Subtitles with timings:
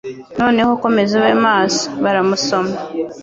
[0.39, 2.73] Noneho, komeza ube maso!" baramusoma.